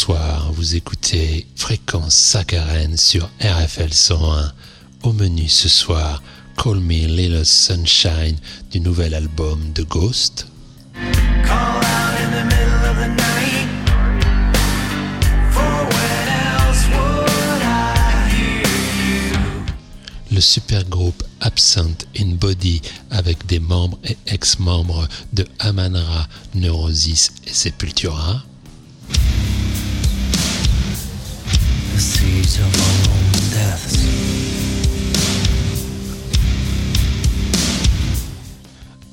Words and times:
Bonsoir, 0.00 0.50
vous 0.54 0.76
écoutez 0.76 1.46
Fréquence 1.56 2.14
Saccharine 2.14 2.96
sur 2.96 3.28
RFL 3.42 3.92
101. 3.92 4.50
Au 5.02 5.12
menu 5.12 5.46
ce 5.46 5.68
soir, 5.68 6.22
Call 6.56 6.80
Me 6.80 7.06
Little 7.06 7.44
Sunshine 7.44 8.38
du 8.70 8.80
nouvel 8.80 9.12
album 9.12 9.60
de 9.74 9.82
Ghost. 9.82 10.46
Le 20.32 20.40
supergroupe 20.40 21.22
Absent 21.42 22.06
in 22.18 22.36
Body 22.36 22.80
avec 23.10 23.44
des 23.44 23.60
membres 23.60 23.98
et 24.04 24.16
ex-membres 24.28 25.06
de 25.34 25.46
Amanra, 25.58 26.26
Neurosis 26.54 27.32
et 27.46 27.52
Sepultura. 27.52 28.42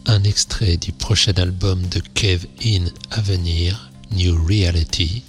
Un 0.06 0.24
extrait 0.24 0.78
du 0.78 0.94
prochain 0.94 1.34
album 1.36 1.82
de 1.88 2.00
Cave 2.14 2.46
In 2.64 2.86
à 3.12 3.20
venir, 3.20 3.92
New 4.12 4.42
Reality. 4.48 5.24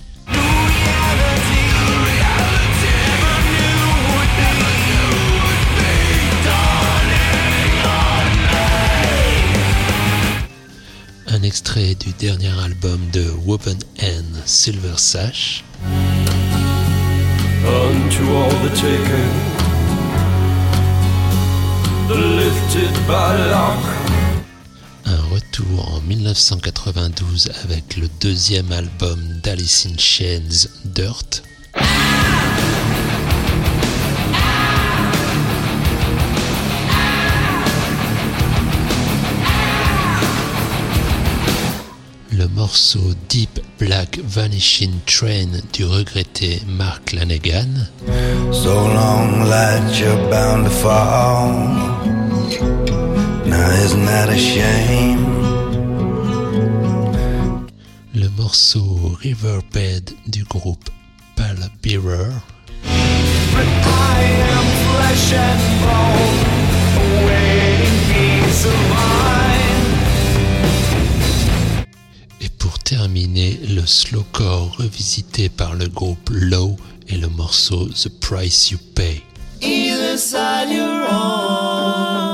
Un 11.27 11.43
extrait 11.43 11.97
du 11.97 12.13
dernier 12.13 12.57
album 12.63 13.01
de 13.13 13.29
Woven 13.45 13.79
N, 13.99 14.25
Silver 14.47 14.95
Sash. 14.97 15.65
Un 25.05 25.21
retour 25.31 25.93
en 25.95 26.01
1992 26.01 27.51
avec 27.65 27.97
le 27.97 28.09
deuxième 28.21 28.73
album 28.73 29.19
d'Alice 29.43 29.87
in 29.87 29.99
Chains, 29.99 30.69
Dirt. 30.84 31.43
Morceau 42.78 43.12
Deep 43.28 43.61
Black 43.77 44.21
Vanishing 44.21 45.00
Train 45.05 45.49
du 45.72 45.84
regretté 45.84 46.62
Mark 46.69 47.12
Lanegan. 47.12 47.89
So 48.53 48.72
long 48.72 49.41
light 49.49 49.99
you're 49.99 50.31
bound 50.31 50.65
to 50.65 50.71
fall. 50.71 51.50
Now 53.47 53.69
isn't 53.84 54.06
that 54.06 54.28
a 54.28 54.38
shame? 54.38 55.27
Le 58.15 58.28
morceau 58.37 59.17
Riverbed 59.25 60.12
du 60.28 60.44
groupe 60.44 60.88
Pal 61.34 61.56
Bearer. 61.83 62.31
But 63.55 63.67
I 63.67 64.22
am 64.55 64.67
flesh 64.87 65.33
and 65.33 65.62
bone, 65.83 66.38
awaiting 67.25 67.99
peace 68.12 68.67
of 68.67 68.91
mind. 68.91 69.48
Terminer 72.88 73.60
le 73.69 73.84
slowcore 73.84 74.75
revisité 74.78 75.50
par 75.50 75.75
le 75.75 75.88
groupe 75.88 76.31
Low 76.31 76.75
et 77.06 77.19
le 77.19 77.28
morceau 77.28 77.87
The 77.87 78.09
Price 78.09 78.71
You 78.71 78.78
Pay. 78.94 79.22
Either 79.60 80.16
side 80.16 80.71
you're 80.71 81.06
on, 81.10 82.32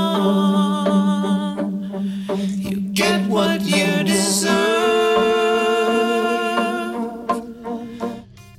you 2.56 2.78
get 2.94 3.26
what 3.28 3.62
you 3.64 4.04
deserve. 4.04 4.54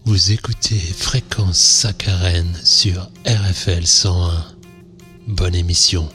Vous 0.03 0.33
écoutez 0.33 0.79
Fréquence 0.79 1.59
Saccharène 1.59 2.59
sur 2.61 3.09
RFL 3.25 3.87
101. 3.87 4.43
Bonne 5.27 5.55
émission. 5.55 6.09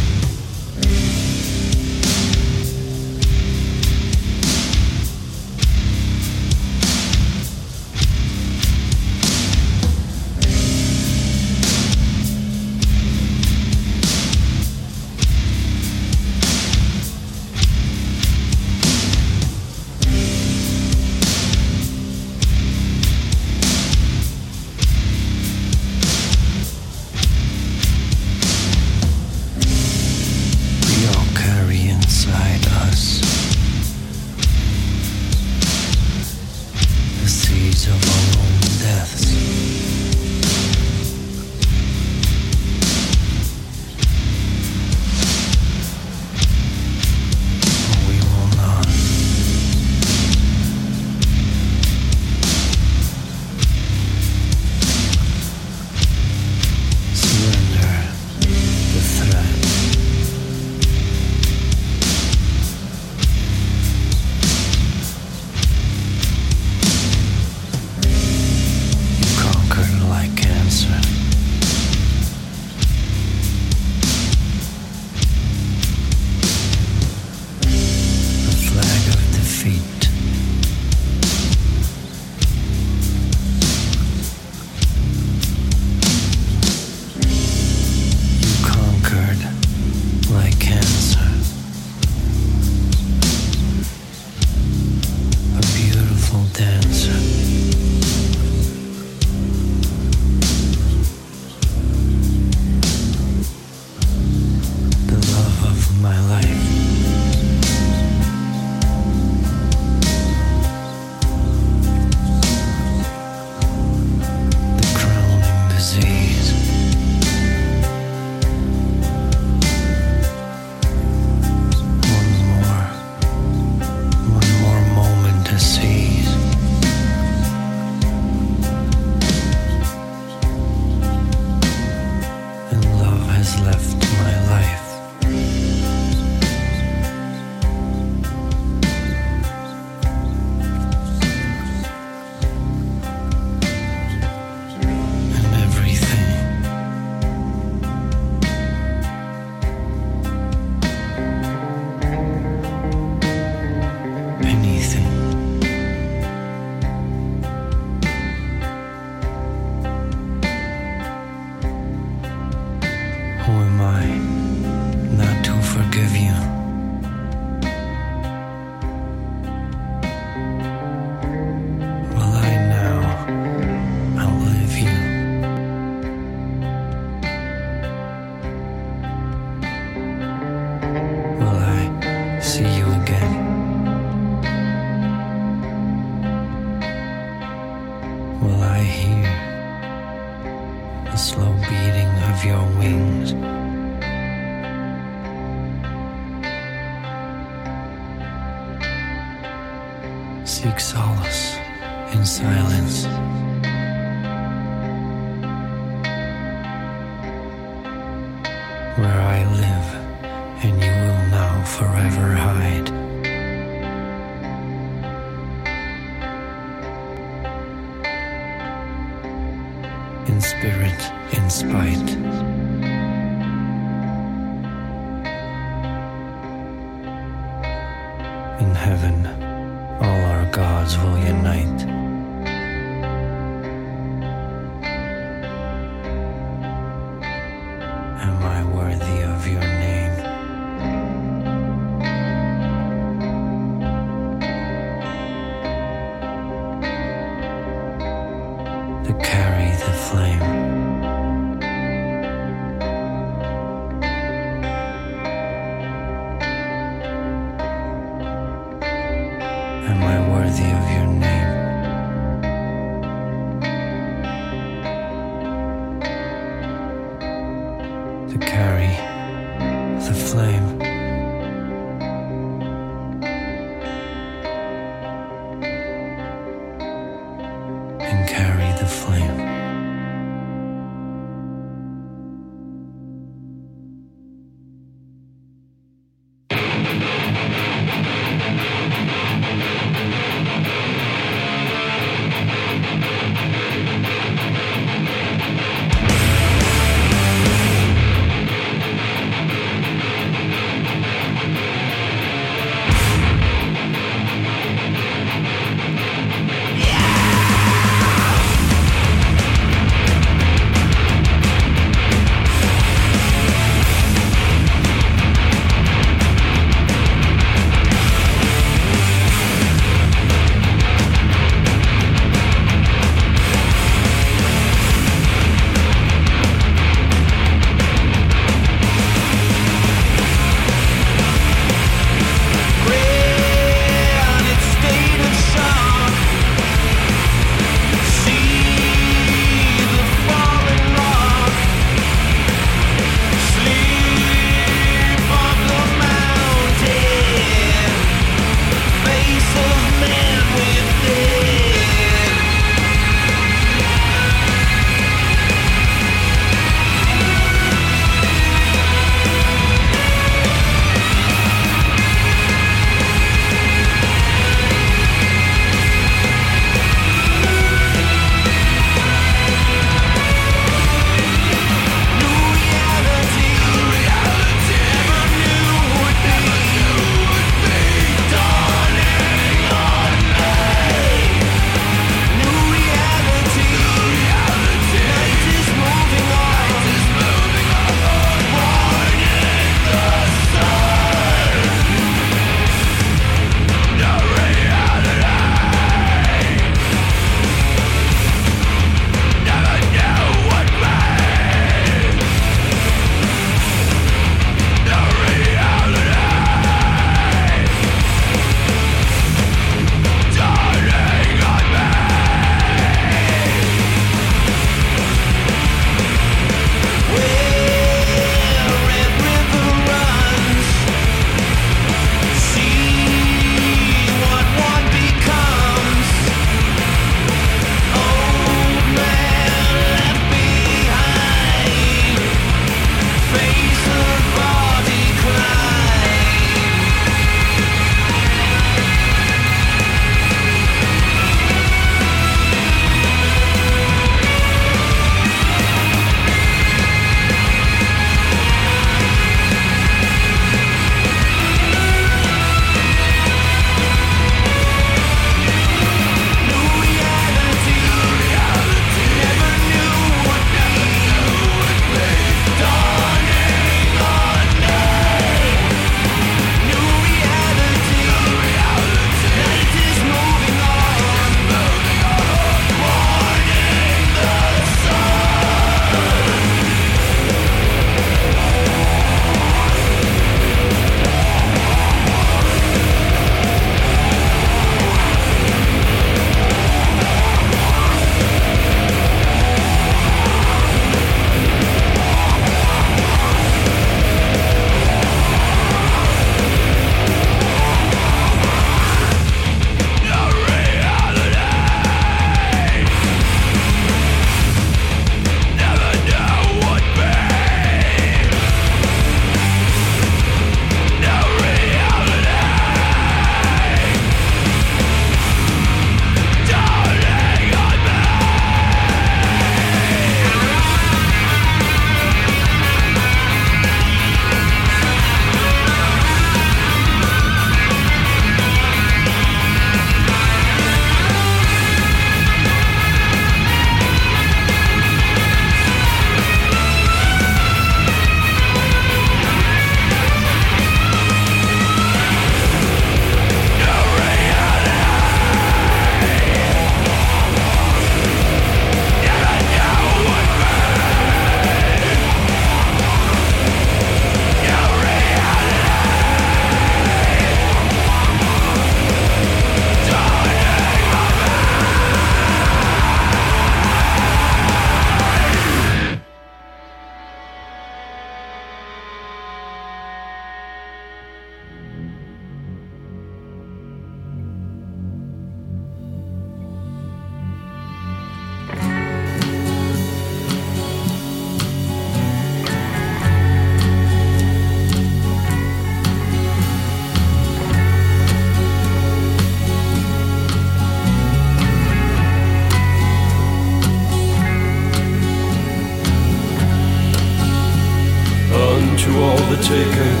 Taking, 599.46 600.00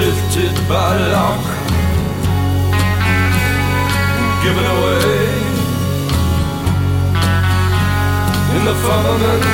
lifted 0.00 0.54
by 0.66 0.96
luck, 1.12 1.44
given 4.42 4.64
away. 4.76 5.20
In 8.56 8.62
the 8.64 8.76
firmament, 8.84 9.44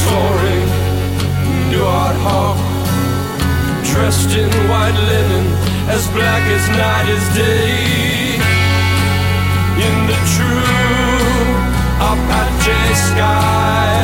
soaring, 0.00 0.68
new 1.70 1.84
art 1.84 2.16
hawk, 2.24 2.60
dressed 3.84 4.32
in 4.34 4.48
white 4.70 4.98
linen, 5.10 5.46
as 5.94 6.08
black 6.16 6.42
as 6.56 6.64
night 6.84 7.08
is 7.16 7.24
day, 7.36 8.34
in 9.86 9.94
the 10.10 10.18
true 10.34 11.20
Apache 12.00 12.94
sky. 12.94 13.99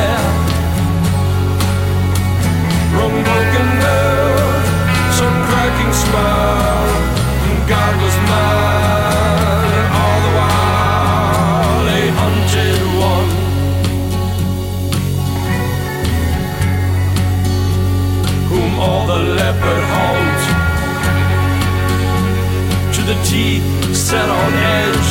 Set 24.07 24.29
on 24.29 24.53
edge. 24.53 25.09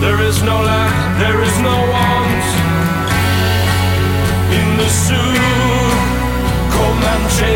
There 0.00 0.20
is 0.28 0.42
no 0.42 0.60
lack, 0.60 1.18
there 1.18 1.40
is 1.42 1.58
no 1.58 1.76
in 4.58 4.76
the 4.76 4.88
Sioux 4.88 5.75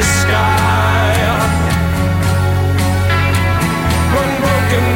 Sky. 0.02 1.16
One 4.20 4.32
broken 4.40 4.86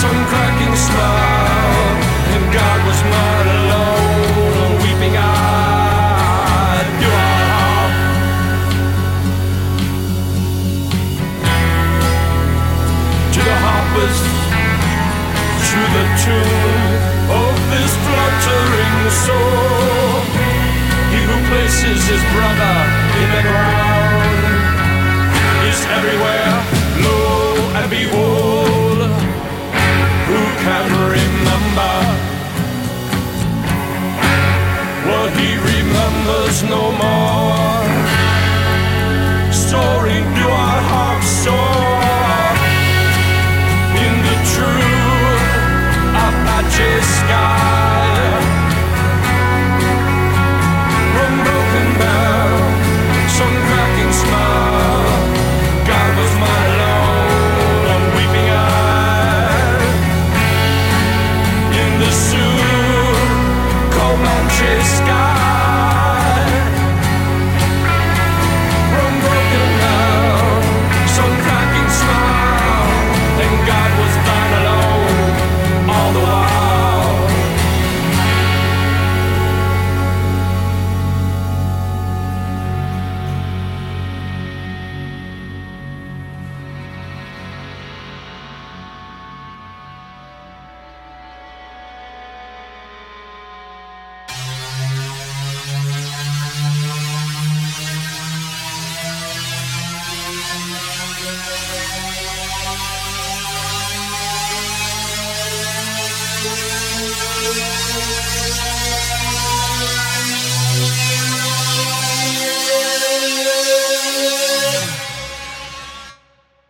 some 0.00 0.20
cracking 0.30 0.76
smile, 0.76 1.96
and 2.34 2.44
God 2.52 2.78
was 2.86 3.00
mine 3.12 3.48
alone, 3.60 4.54
a 4.64 4.68
weeping 4.82 5.16
eye. 5.16 5.58
To 13.34 13.40
the 13.48 13.56
harpers 13.64 14.18
to 15.68 15.80
the 15.96 16.04
tune 16.24 16.94
of 17.40 17.54
this 17.70 17.92
fluttering 18.04 18.98
soul. 19.24 20.47
Who 21.80 22.08
his 22.08 22.22
brother 22.34 22.74
in 23.22 23.28
the 23.36 23.42
ground 23.48 24.44
is 25.70 25.80
everywhere, 25.96 26.52
low 27.04 27.54
and 27.78 27.88
behold. 27.88 29.00
Who 30.28 30.40
can 30.64 30.84
remember 31.16 31.94
what 35.08 35.30
he 35.38 35.50
remembers 35.56 36.62
no 36.64 36.90
more? 36.92 37.67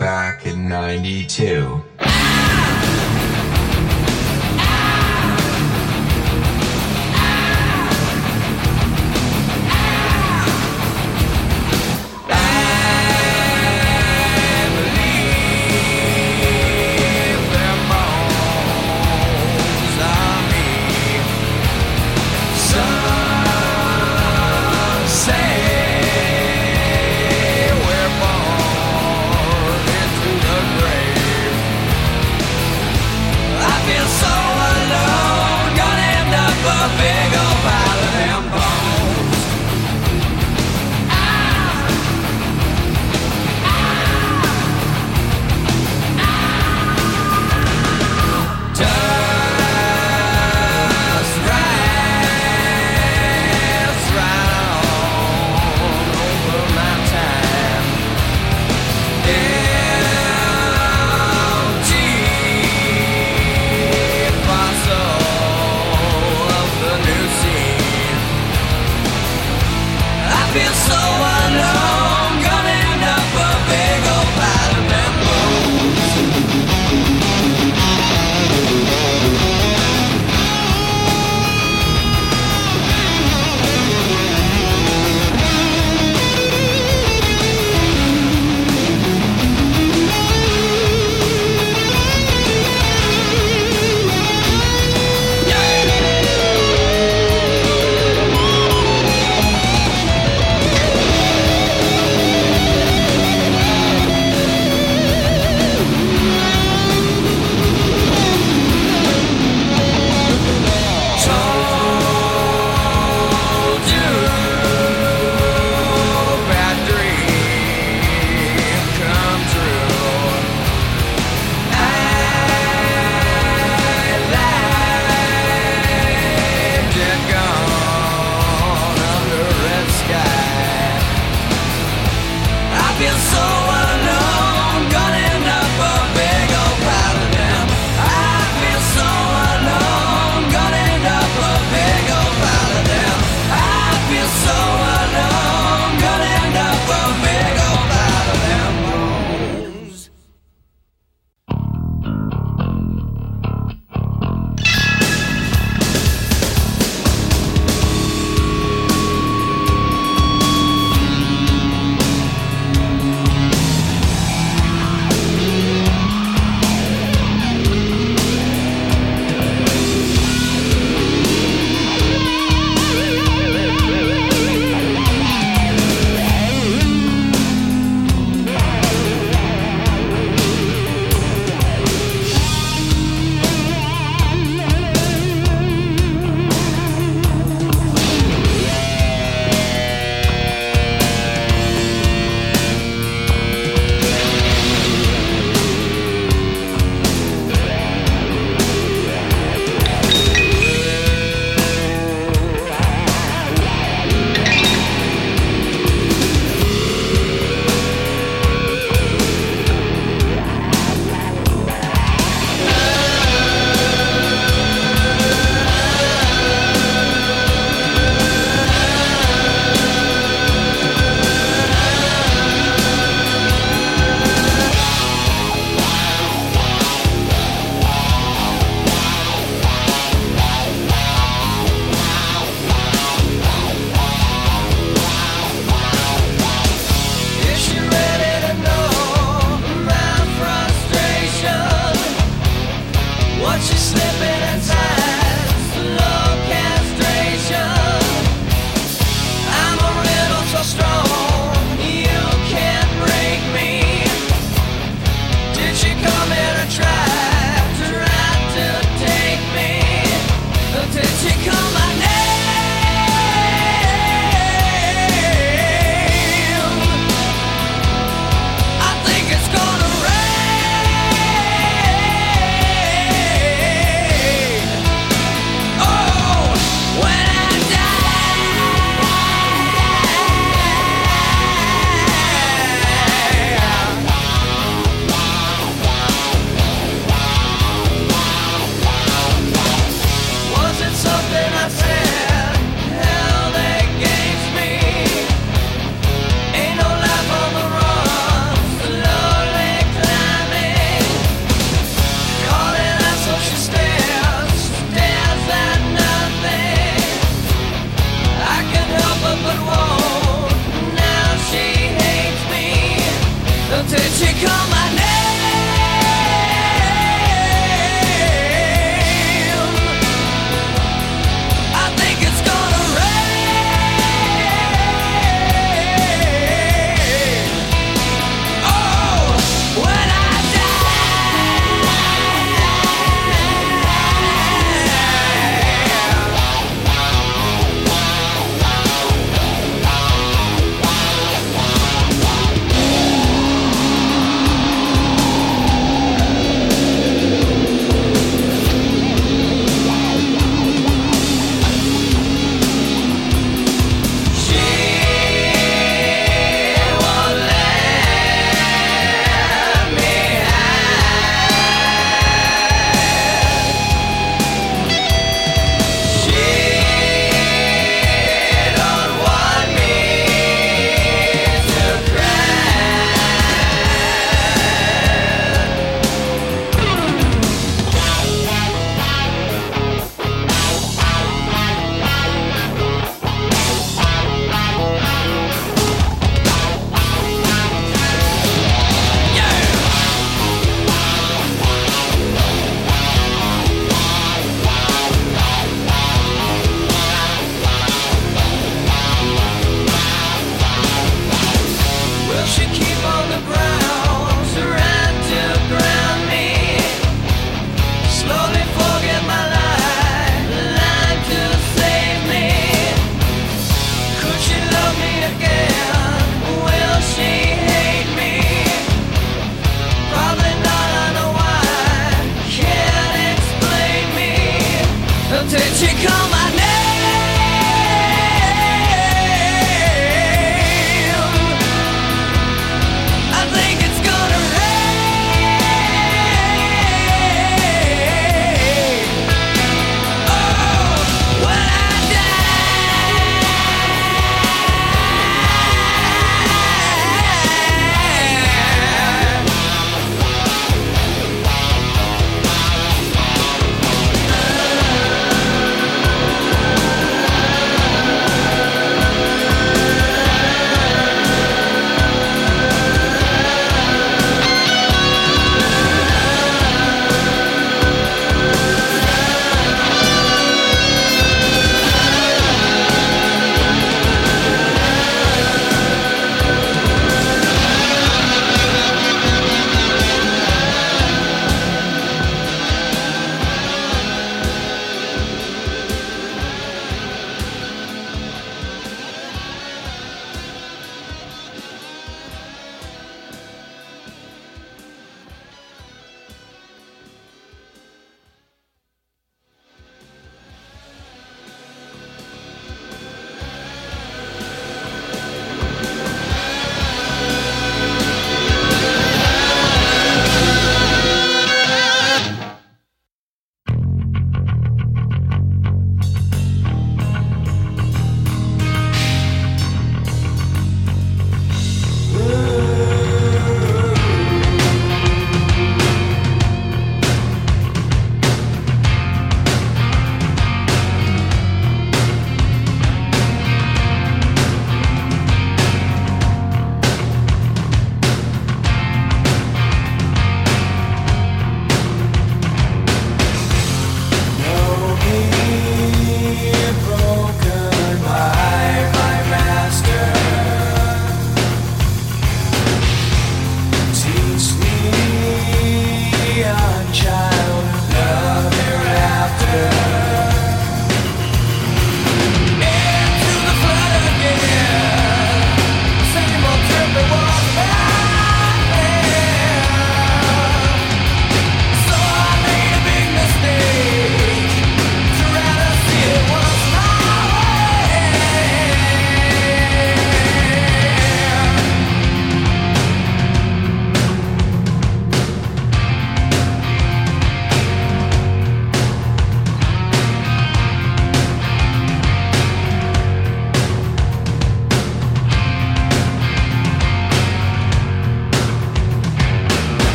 Back 0.00 0.46
in 0.46 0.66
92. 0.66 2.09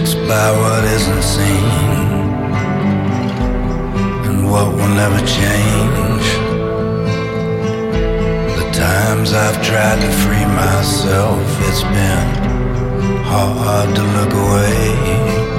fixed 0.00 0.16
by 0.28 0.50
what 0.52 0.84
isn't 0.84 1.22
seen 1.22 1.64
and 4.26 4.50
what 4.50 4.66
will 4.74 4.94
never 5.02 5.20
change. 5.26 6.26
The 8.58 8.70
times 8.72 9.32
I've 9.32 9.60
tried 9.62 10.00
to 10.00 10.10
free 10.22 10.46
myself, 10.64 11.44
it's 11.68 11.82
been 11.82 12.28
hard 13.24 13.94
to 13.96 14.02
look 14.16 14.32
away. 14.32 15.49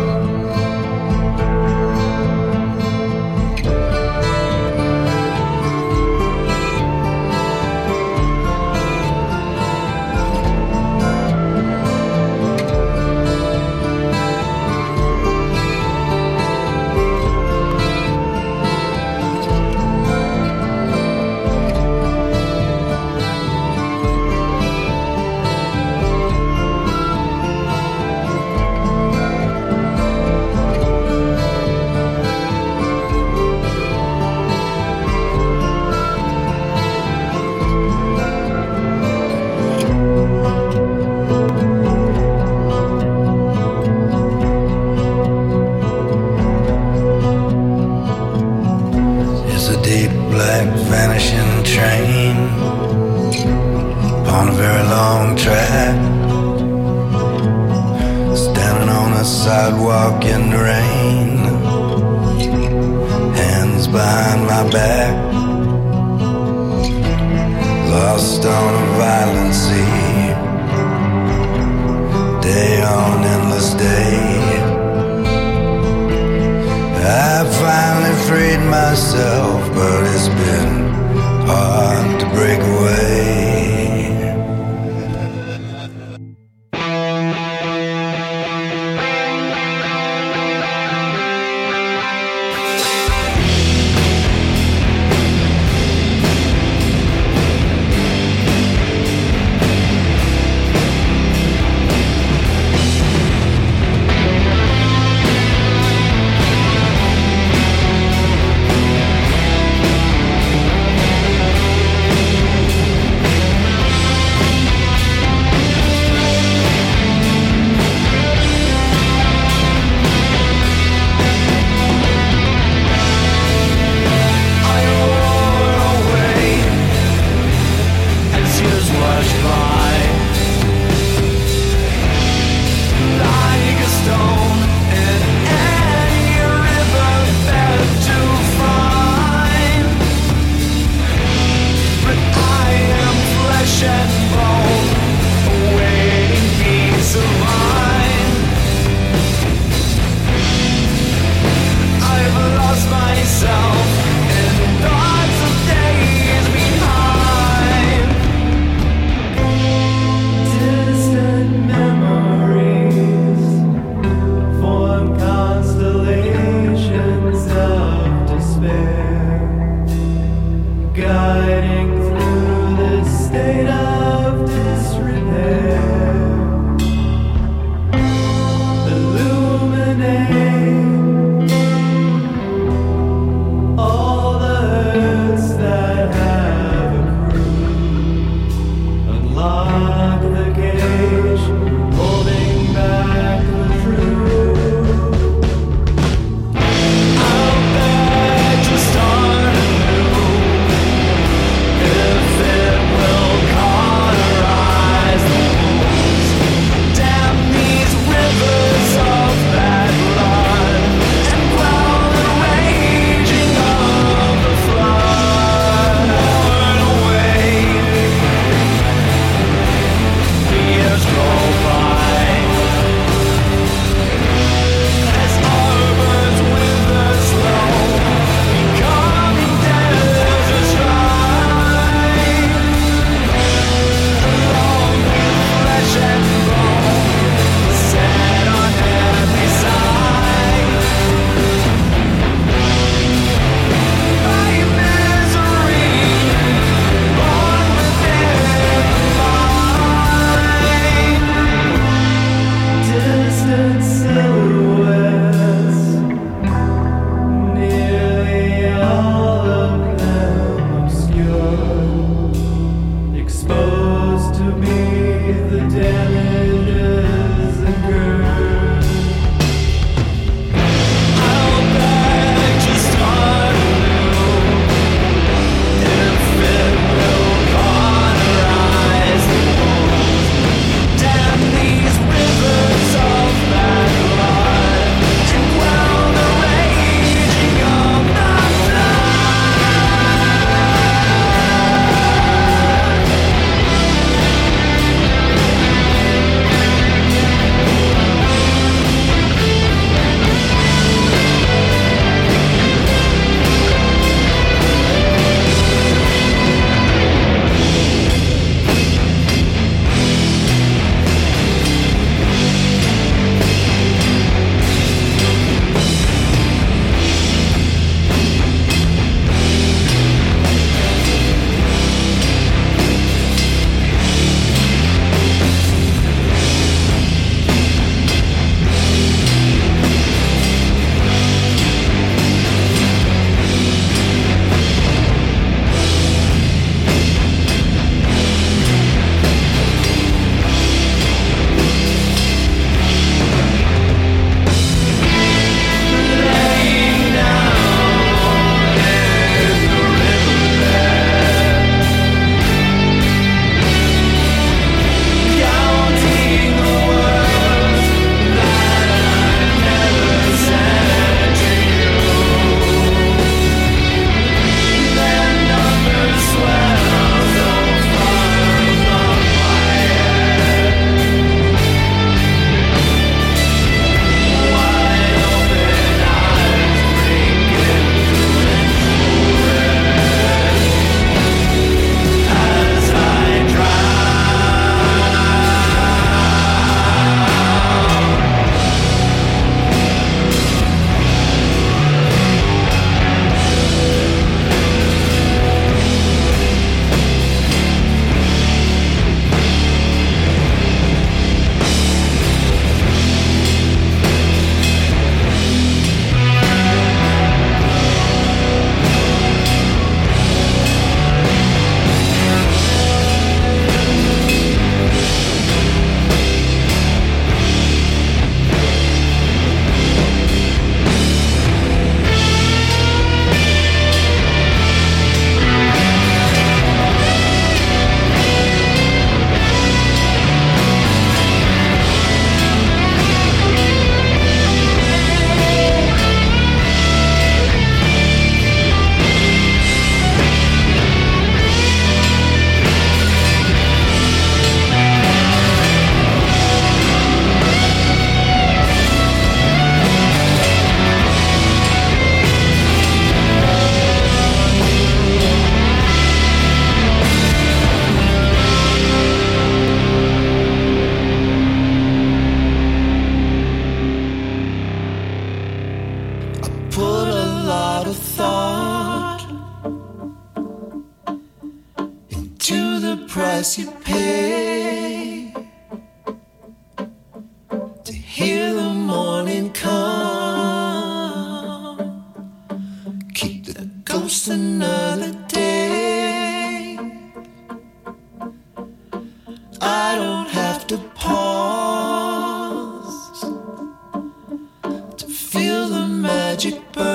de 496.42 496.52
pão. 496.74 496.91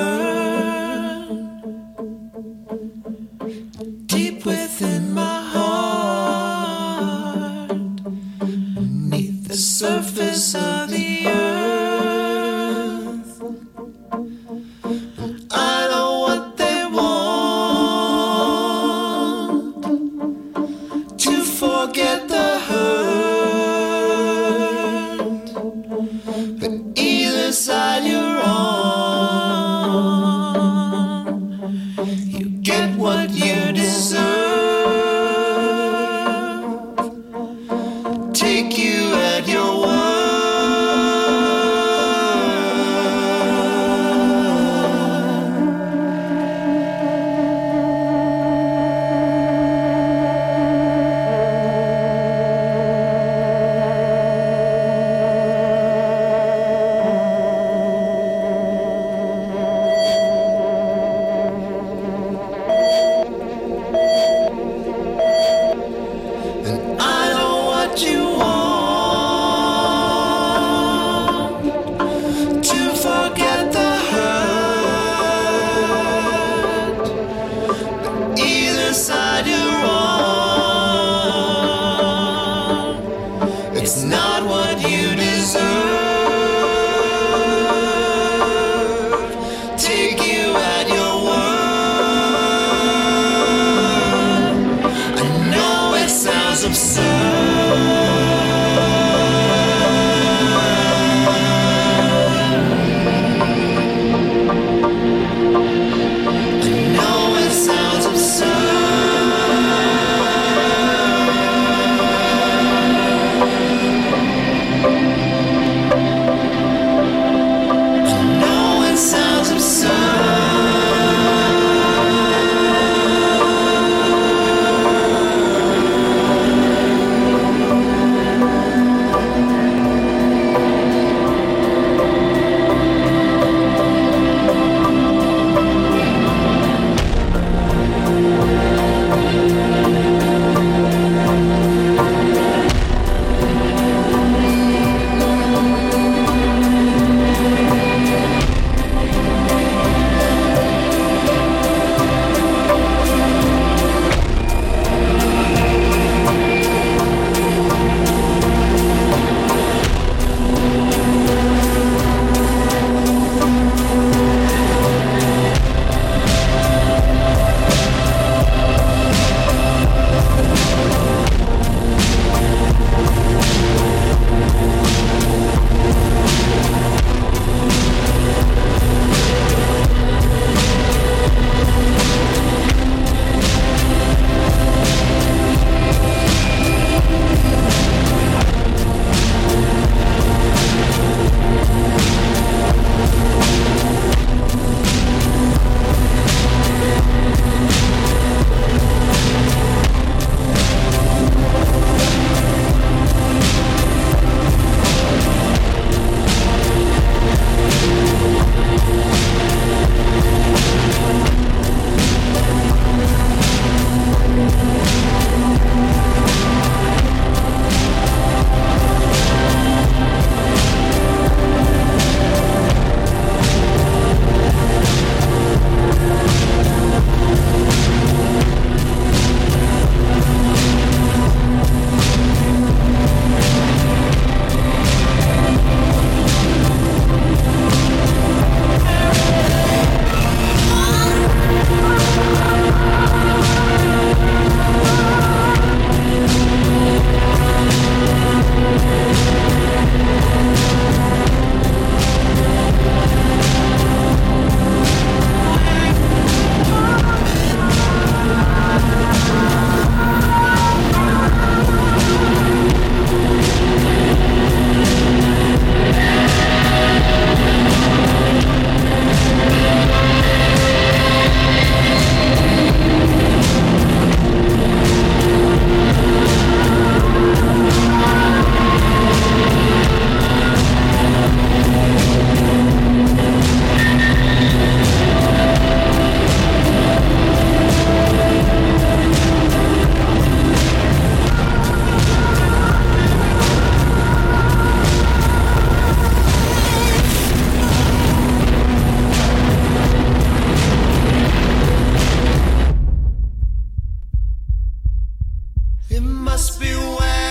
It 305.89 306.01
must 306.03 306.61
be 306.61 306.74
where. 306.74 307.26